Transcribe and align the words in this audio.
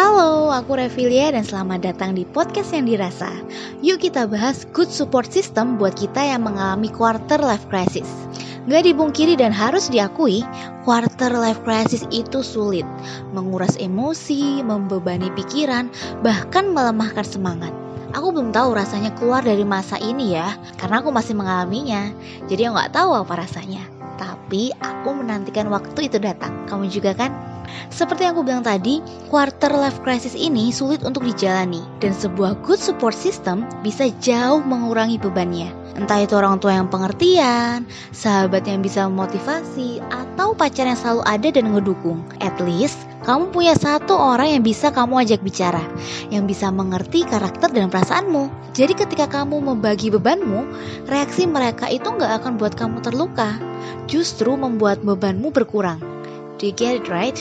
Halo, 0.00 0.48
aku 0.48 0.80
Revilia 0.80 1.28
dan 1.28 1.44
selamat 1.44 1.84
datang 1.84 2.16
di 2.16 2.24
podcast 2.24 2.72
yang 2.72 2.88
dirasa. 2.88 3.28
Yuk 3.84 4.00
kita 4.00 4.24
bahas 4.24 4.64
good 4.72 4.88
support 4.88 5.28
system 5.28 5.76
buat 5.76 5.92
kita 5.92 6.24
yang 6.24 6.48
mengalami 6.48 6.88
quarter 6.88 7.36
life 7.36 7.68
crisis. 7.68 8.08
Gak 8.64 8.88
dibungkiri 8.88 9.36
dan 9.36 9.52
harus 9.52 9.92
diakui, 9.92 10.40
quarter 10.88 11.36
life 11.36 11.60
crisis 11.68 12.08
itu 12.08 12.40
sulit. 12.40 12.88
Menguras 13.36 13.76
emosi, 13.76 14.64
membebani 14.64 15.28
pikiran, 15.36 15.92
bahkan 16.24 16.72
melemahkan 16.72 17.28
semangat. 17.28 17.76
Aku 18.16 18.32
belum 18.32 18.56
tahu 18.56 18.72
rasanya 18.72 19.12
keluar 19.20 19.44
dari 19.44 19.68
masa 19.68 20.00
ini 20.00 20.32
ya, 20.32 20.56
karena 20.80 21.04
aku 21.04 21.12
masih 21.12 21.36
mengalaminya. 21.36 22.08
Jadi 22.48 22.72
aku 22.72 22.80
gak 22.80 22.96
tahu 22.96 23.20
apa 23.20 23.44
rasanya. 23.44 23.84
Tapi 24.16 24.72
aku 24.80 25.12
menantikan 25.12 25.68
waktu 25.68 26.08
itu 26.08 26.16
datang. 26.16 26.64
Kamu 26.64 26.88
juga 26.88 27.12
kan? 27.12 27.49
Seperti 27.90 28.26
yang 28.26 28.38
aku 28.38 28.46
bilang 28.46 28.64
tadi, 28.64 29.04
quarter 29.28 29.72
life 29.74 30.00
crisis 30.00 30.32
ini 30.38 30.70
sulit 30.70 31.02
untuk 31.02 31.26
dijalani 31.26 31.82
dan 31.98 32.14
sebuah 32.14 32.62
good 32.64 32.80
support 32.80 33.14
system 33.14 33.66
bisa 33.84 34.08
jauh 34.22 34.62
mengurangi 34.62 35.20
bebannya. 35.20 35.80
Entah 35.98 36.22
itu 36.22 36.32
orang 36.38 36.62
tua 36.62 36.78
yang 36.78 36.88
pengertian, 36.88 37.84
sahabat 38.14 38.64
yang 38.64 38.80
bisa 38.80 39.04
memotivasi, 39.10 40.00
atau 40.08 40.56
pacar 40.56 40.88
yang 40.88 40.96
selalu 40.96 41.22
ada 41.28 41.48
dan 41.52 41.76
ngedukung. 41.76 42.24
At 42.40 42.56
least, 42.62 42.96
kamu 43.26 43.52
punya 43.52 43.76
satu 43.76 44.16
orang 44.16 44.56
yang 44.56 44.62
bisa 44.64 44.88
kamu 44.94 45.28
ajak 45.28 45.44
bicara, 45.44 45.82
yang 46.32 46.48
bisa 46.48 46.72
mengerti 46.72 47.28
karakter 47.28 47.68
dan 47.68 47.92
perasaanmu. 47.92 48.72
Jadi 48.72 48.96
ketika 48.96 49.28
kamu 49.28 49.60
membagi 49.60 50.08
bebanmu, 50.08 50.64
reaksi 51.10 51.44
mereka 51.44 51.90
itu 51.92 52.06
nggak 52.06 52.32
akan 52.40 52.56
buat 52.56 52.78
kamu 52.80 53.04
terluka, 53.04 53.60
justru 54.08 54.56
membuat 54.56 55.04
bebanmu 55.04 55.52
berkurang. 55.52 56.00
Do 56.56 56.64
you 56.64 56.72
get 56.72 56.96
it 56.96 57.12
right? 57.12 57.36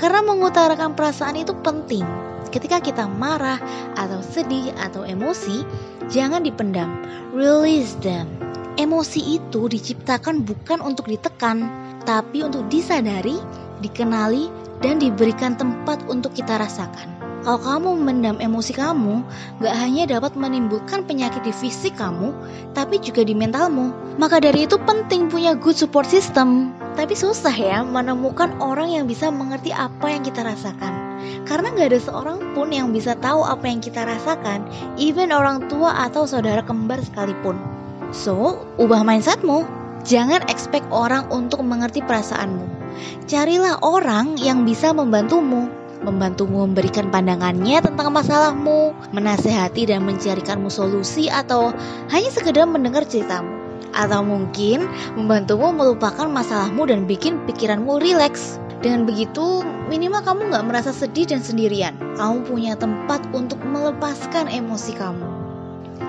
Karena 0.00 0.24
mengutarakan 0.24 0.96
perasaan 0.96 1.36
itu 1.36 1.52
penting. 1.60 2.08
Ketika 2.48 2.80
kita 2.80 3.04
marah 3.04 3.60
atau 4.00 4.24
sedih 4.24 4.72
atau 4.80 5.04
emosi, 5.04 5.60
jangan 6.08 6.40
dipendam. 6.40 7.04
Release 7.36 8.00
them. 8.00 8.24
Emosi 8.80 9.36
itu 9.36 9.68
diciptakan 9.68 10.40
bukan 10.48 10.80
untuk 10.80 11.04
ditekan, 11.04 11.68
tapi 12.08 12.40
untuk 12.40 12.64
disadari, 12.72 13.36
dikenali, 13.84 14.48
dan 14.80 14.96
diberikan 14.96 15.60
tempat 15.60 16.00
untuk 16.08 16.32
kita 16.32 16.56
rasakan. 16.56 17.19
Kalau 17.40 17.56
kamu 17.56 17.96
memendam 17.96 18.36
emosi 18.36 18.76
kamu, 18.76 19.24
gak 19.64 19.72
hanya 19.80 20.04
dapat 20.04 20.36
menimbulkan 20.36 21.08
penyakit 21.08 21.40
di 21.40 21.56
fisik 21.56 21.96
kamu, 21.96 22.36
tapi 22.76 23.00
juga 23.00 23.24
di 23.24 23.32
mentalmu. 23.32 23.96
Maka 24.20 24.44
dari 24.44 24.68
itu 24.68 24.76
penting 24.84 25.32
punya 25.32 25.56
good 25.56 25.72
support 25.72 26.04
system. 26.04 26.76
Tapi 27.00 27.16
susah 27.16 27.54
ya 27.54 27.80
menemukan 27.80 28.60
orang 28.60 28.92
yang 28.92 29.08
bisa 29.08 29.32
mengerti 29.32 29.72
apa 29.72 30.12
yang 30.12 30.20
kita 30.20 30.44
rasakan. 30.44 30.92
Karena 31.48 31.72
gak 31.72 31.88
ada 31.96 32.00
seorang 32.04 32.38
pun 32.52 32.68
yang 32.76 32.92
bisa 32.92 33.16
tahu 33.16 33.40
apa 33.40 33.64
yang 33.64 33.80
kita 33.80 34.04
rasakan, 34.04 34.68
even 35.00 35.32
orang 35.32 35.64
tua 35.72 35.96
atau 35.96 36.28
saudara 36.28 36.60
kembar 36.60 37.00
sekalipun. 37.00 37.56
So, 38.12 38.68
ubah 38.76 39.00
mindsetmu. 39.00 39.80
Jangan 40.04 40.44
expect 40.48 40.88
orang 40.92 41.28
untuk 41.32 41.60
mengerti 41.64 42.00
perasaanmu. 42.04 42.64
Carilah 43.28 43.80
orang 43.84 44.40
yang 44.40 44.64
bisa 44.64 44.96
membantumu 44.96 45.79
membantumu 46.00 46.64
memberikan 46.64 47.12
pandangannya 47.12 47.80
tentang 47.84 48.08
masalahmu, 48.12 48.92
menasehati 49.12 49.88
dan 49.88 50.04
mencarikanmu 50.04 50.72
solusi 50.72 51.28
atau 51.28 51.72
hanya 52.12 52.30
sekedar 52.32 52.64
mendengar 52.64 53.04
ceritamu. 53.04 53.48
Atau 53.90 54.22
mungkin 54.22 54.86
membantumu 55.18 55.74
melupakan 55.74 56.30
masalahmu 56.30 56.86
dan 56.86 57.10
bikin 57.10 57.42
pikiranmu 57.48 57.98
rileks. 57.98 58.62
Dengan 58.80 59.04
begitu, 59.04 59.60
minimal 59.92 60.24
kamu 60.24 60.40
nggak 60.54 60.66
merasa 60.66 60.90
sedih 60.94 61.28
dan 61.28 61.44
sendirian. 61.44 61.92
Kamu 62.16 62.48
punya 62.48 62.78
tempat 62.78 63.20
untuk 63.36 63.60
melepaskan 63.60 64.48
emosi 64.48 64.96
kamu. 64.96 65.40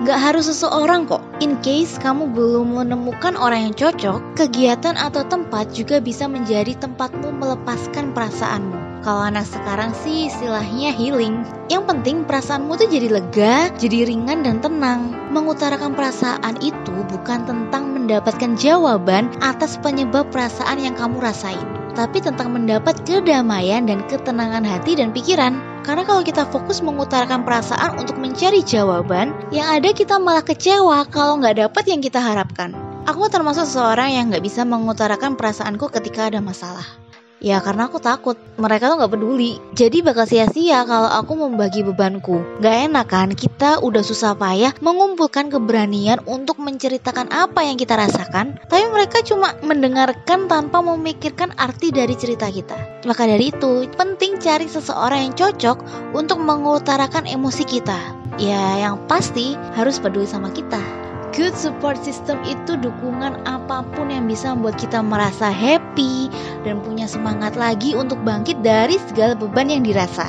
Gak 0.02 0.18
harus 0.18 0.48
seseorang 0.48 1.04
kok. 1.04 1.20
In 1.44 1.60
case 1.60 2.00
kamu 2.00 2.32
belum 2.32 2.74
menemukan 2.74 3.36
orang 3.36 3.70
yang 3.70 3.74
cocok, 3.76 4.40
kegiatan 4.40 4.96
atau 4.96 5.22
tempat 5.28 5.68
juga 5.76 6.00
bisa 6.00 6.24
menjadi 6.26 6.74
tempatmu 6.80 7.28
melepaskan 7.36 8.16
perasaanmu. 8.16 8.91
Kalau 9.02 9.26
anak 9.26 9.50
sekarang 9.50 9.90
sih 10.06 10.30
istilahnya 10.30 10.94
healing. 10.94 11.42
Yang 11.66 11.90
penting 11.90 12.22
perasaanmu 12.22 12.78
tuh 12.78 12.86
jadi 12.86 13.10
lega, 13.10 13.74
jadi 13.74 14.06
ringan 14.06 14.46
dan 14.46 14.62
tenang. 14.62 15.10
Mengutarakan 15.34 15.98
perasaan 15.98 16.54
itu 16.62 16.94
bukan 17.10 17.42
tentang 17.42 17.98
mendapatkan 17.98 18.54
jawaban 18.54 19.26
atas 19.42 19.74
penyebab 19.82 20.30
perasaan 20.30 20.78
yang 20.78 20.94
kamu 20.94 21.18
rasain, 21.18 21.66
tapi 21.98 22.22
tentang 22.22 22.54
mendapat 22.54 23.02
kedamaian 23.02 23.90
dan 23.90 24.06
ketenangan 24.06 24.62
hati 24.62 24.94
dan 24.94 25.10
pikiran. 25.10 25.58
Karena 25.82 26.06
kalau 26.06 26.22
kita 26.22 26.46
fokus 26.46 26.78
mengutarakan 26.78 27.42
perasaan 27.42 27.98
untuk 27.98 28.14
mencari 28.22 28.62
jawaban, 28.62 29.34
yang 29.50 29.66
ada 29.66 29.90
kita 29.90 30.14
malah 30.22 30.46
kecewa 30.46 31.10
kalau 31.10 31.42
nggak 31.42 31.58
dapat 31.58 31.84
yang 31.90 31.98
kita 31.98 32.22
harapkan. 32.22 32.70
Aku 33.10 33.26
termasuk 33.26 33.66
seorang 33.66 34.14
yang 34.14 34.30
nggak 34.30 34.46
bisa 34.46 34.62
mengutarakan 34.62 35.34
perasaanku 35.34 35.90
ketika 35.90 36.30
ada 36.30 36.38
masalah. 36.38 37.01
Ya 37.42 37.58
karena 37.58 37.90
aku 37.90 37.98
takut 37.98 38.38
mereka 38.54 38.86
tuh 38.86 39.02
nggak 39.02 39.12
peduli. 39.18 39.58
Jadi 39.74 39.98
bakal 39.98 40.30
sia-sia 40.30 40.86
kalau 40.86 41.10
aku 41.10 41.34
membagi 41.34 41.82
bebanku. 41.82 42.38
Gak 42.62 42.86
enak 42.86 43.10
kan 43.10 43.34
kita 43.34 43.82
udah 43.82 44.00
susah 44.06 44.38
payah 44.38 44.70
mengumpulkan 44.78 45.50
keberanian 45.50 46.22
untuk 46.30 46.62
menceritakan 46.62 47.34
apa 47.34 47.66
yang 47.66 47.74
kita 47.74 47.98
rasakan, 47.98 48.62
tapi 48.70 48.86
mereka 48.94 49.26
cuma 49.26 49.58
mendengarkan 49.66 50.46
tanpa 50.46 50.78
memikirkan 50.86 51.50
arti 51.58 51.90
dari 51.90 52.14
cerita 52.14 52.46
kita. 52.46 53.02
Maka 53.02 53.26
dari 53.26 53.50
itu 53.50 53.90
penting 53.98 54.38
cari 54.38 54.70
seseorang 54.70 55.26
yang 55.26 55.34
cocok 55.34 55.78
untuk 56.14 56.38
mengutarakan 56.38 57.26
emosi 57.26 57.66
kita. 57.66 57.98
Ya 58.38 58.86
yang 58.86 59.02
pasti 59.10 59.58
harus 59.74 59.98
peduli 59.98 60.30
sama 60.30 60.54
kita. 60.54 61.01
Good 61.32 61.56
support 61.56 61.96
system 62.04 62.44
itu 62.44 62.76
dukungan 62.76 63.48
apa 63.48 63.80
pun 63.96 64.12
yang 64.12 64.28
bisa 64.28 64.52
membuat 64.52 64.76
kita 64.76 65.00
merasa 65.00 65.48
happy 65.48 66.28
dan 66.60 66.84
punya 66.84 67.08
semangat 67.08 67.56
lagi 67.56 67.96
untuk 67.96 68.20
bangkit 68.20 68.60
dari 68.60 69.00
segala 69.08 69.32
beban 69.32 69.72
yang 69.72 69.80
dirasa. 69.80 70.28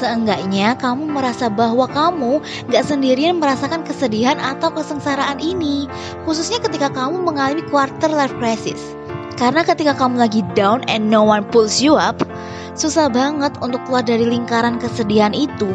Seenggaknya 0.00 0.72
kamu 0.80 1.12
merasa 1.12 1.52
bahwa 1.52 1.84
kamu 1.84 2.40
gak 2.72 2.80
sendirian 2.80 3.36
merasakan 3.36 3.84
kesedihan 3.84 4.40
atau 4.40 4.72
kesengsaraan 4.72 5.36
ini, 5.36 5.84
khususnya 6.24 6.64
ketika 6.64 6.88
kamu 6.96 7.20
mengalami 7.20 7.60
quarter 7.68 8.08
life 8.08 8.32
crisis. 8.40 8.80
Karena 9.36 9.60
ketika 9.68 9.92
kamu 10.00 10.16
lagi 10.16 10.40
down 10.56 10.80
and 10.88 11.12
no 11.12 11.28
one 11.28 11.44
pulls 11.52 11.76
you 11.84 11.92
up, 11.92 12.24
susah 12.72 13.12
banget 13.12 13.52
untuk 13.60 13.84
keluar 13.84 14.00
dari 14.00 14.24
lingkaran 14.24 14.80
kesedihan 14.80 15.36
itu. 15.36 15.68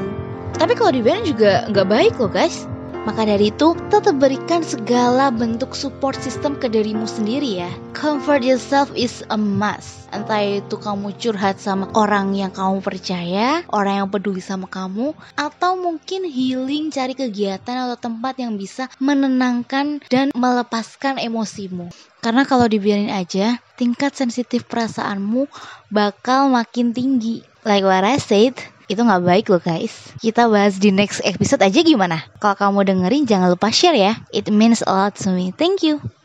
Tapi 0.58 0.74
kalau 0.74 0.98
dibiarin 0.98 1.30
juga 1.30 1.70
gak 1.70 1.86
baik 1.94 2.18
loh 2.18 2.34
guys. 2.34 2.66
Maka 3.04 3.28
dari 3.28 3.52
itu, 3.52 3.76
tetap 3.92 4.16
berikan 4.16 4.64
segala 4.64 5.28
bentuk 5.28 5.76
support 5.76 6.16
system 6.24 6.56
ke 6.56 6.72
dirimu 6.72 7.04
sendiri 7.04 7.60
ya. 7.60 7.72
Comfort 7.92 8.48
yourself 8.48 8.88
is 8.96 9.28
a 9.28 9.36
must. 9.36 10.08
Entah 10.16 10.40
itu 10.40 10.80
kamu 10.80 11.12
curhat 11.20 11.60
sama 11.60 11.92
orang 12.00 12.32
yang 12.32 12.56
kamu 12.56 12.80
percaya, 12.80 13.68
orang 13.76 14.00
yang 14.00 14.08
peduli 14.08 14.40
sama 14.40 14.72
kamu, 14.72 15.12
atau 15.36 15.76
mungkin 15.76 16.24
healing 16.24 16.96
cari 16.96 17.12
kegiatan 17.12 17.76
atau 17.76 18.00
tempat 18.00 18.40
yang 18.40 18.56
bisa 18.56 18.88
menenangkan 19.04 20.00
dan 20.08 20.32
melepaskan 20.32 21.20
emosimu. 21.20 21.92
Karena 22.24 22.48
kalau 22.48 22.72
dibiarin 22.72 23.12
aja, 23.12 23.60
tingkat 23.76 24.16
sensitif 24.16 24.64
perasaanmu 24.64 25.52
bakal 25.92 26.48
makin 26.48 26.96
tinggi. 26.96 27.44
Like 27.68 27.84
what 27.84 28.08
I 28.08 28.20
said, 28.20 28.56
itu 28.92 29.02
nggak 29.02 29.24
baik 29.24 29.46
loh 29.50 29.62
guys. 29.64 30.14
Kita 30.22 30.46
bahas 30.52 30.78
di 30.78 30.94
next 30.94 31.24
episode 31.26 31.64
aja 31.66 31.82
gimana? 31.82 32.22
Kalau 32.38 32.54
kamu 32.54 32.80
dengerin 32.86 33.24
jangan 33.26 33.50
lupa 33.50 33.74
share 33.74 33.98
ya. 33.98 34.14
It 34.30 34.52
means 34.54 34.86
a 34.86 34.92
lot 34.92 35.18
to 35.26 35.34
me. 35.34 35.56
Thank 35.56 35.82
you. 35.82 36.14